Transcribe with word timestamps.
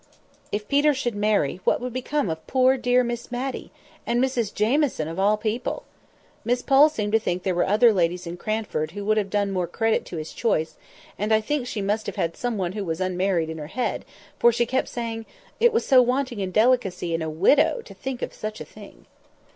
"If 0.51 0.67
Peter 0.67 0.95
should 0.95 1.13
marry, 1.15 1.59
what 1.63 1.79
would 1.79 1.93
become 1.93 2.31
of 2.31 2.47
poor 2.47 2.75
dear 2.75 3.03
Miss 3.03 3.31
Matty? 3.31 3.69
And 4.07 4.19
Mrs 4.19 4.51
Jamieson, 4.51 5.07
of 5.07 5.19
all 5.19 5.37
people!" 5.37 5.83
Miss 6.43 6.63
Pole 6.63 6.89
seemed 6.89 7.11
to 7.11 7.19
think 7.19 7.43
there 7.43 7.53
were 7.53 7.67
other 7.67 7.93
ladies 7.93 8.25
in 8.25 8.35
Cranford 8.35 8.93
who 8.93 9.05
would 9.05 9.17
have 9.17 9.29
done 9.29 9.51
more 9.51 9.67
credit 9.67 10.03
to 10.05 10.17
his 10.17 10.33
choice, 10.33 10.75
and 11.19 11.31
I 11.31 11.39
think 11.39 11.67
she 11.67 11.83
must 11.83 12.07
have 12.07 12.15
had 12.15 12.35
someone 12.35 12.71
who 12.71 12.83
was 12.83 12.99
unmarried 12.99 13.51
in 13.51 13.59
her 13.59 13.67
head, 13.67 14.03
for 14.39 14.51
she 14.51 14.65
kept 14.65 14.87
saying, 14.87 15.27
"It 15.59 15.71
was 15.71 15.85
so 15.85 16.01
wanting 16.01 16.39
in 16.39 16.49
delicacy 16.49 17.13
in 17.13 17.21
a 17.21 17.29
widow 17.29 17.83
to 17.83 17.93
think 17.93 18.23
of 18.23 18.33
such 18.33 18.59
a 18.59 18.65
thing." 18.65 19.05